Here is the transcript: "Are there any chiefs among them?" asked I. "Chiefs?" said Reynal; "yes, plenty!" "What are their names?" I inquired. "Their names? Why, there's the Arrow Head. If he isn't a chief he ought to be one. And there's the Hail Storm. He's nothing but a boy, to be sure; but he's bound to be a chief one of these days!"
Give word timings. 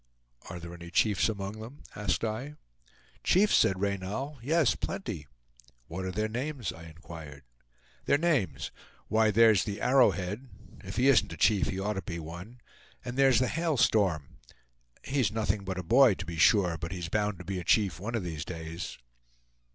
"Are 0.49 0.59
there 0.59 0.73
any 0.73 0.89
chiefs 0.89 1.29
among 1.29 1.59
them?" 1.59 1.83
asked 1.95 2.23
I. 2.23 2.55
"Chiefs?" 3.23 3.53
said 3.55 3.79
Reynal; 3.79 4.39
"yes, 4.41 4.73
plenty!" 4.73 5.27
"What 5.85 6.05
are 6.05 6.11
their 6.11 6.27
names?" 6.27 6.73
I 6.73 6.85
inquired. 6.85 7.43
"Their 8.05 8.17
names? 8.17 8.71
Why, 9.09 9.29
there's 9.29 9.63
the 9.63 9.79
Arrow 9.79 10.09
Head. 10.09 10.49
If 10.83 10.95
he 10.95 11.07
isn't 11.07 11.33
a 11.33 11.37
chief 11.37 11.67
he 11.67 11.79
ought 11.79 11.93
to 11.93 12.01
be 12.01 12.17
one. 12.17 12.61
And 13.05 13.15
there's 13.15 13.37
the 13.37 13.47
Hail 13.47 13.77
Storm. 13.77 14.39
He's 15.03 15.31
nothing 15.31 15.63
but 15.65 15.77
a 15.77 15.83
boy, 15.83 16.15
to 16.15 16.25
be 16.25 16.37
sure; 16.39 16.79
but 16.79 16.91
he's 16.91 17.07
bound 17.07 17.37
to 17.37 17.45
be 17.45 17.59
a 17.59 17.63
chief 17.63 17.99
one 17.99 18.15
of 18.15 18.23
these 18.23 18.43
days!" 18.43 18.97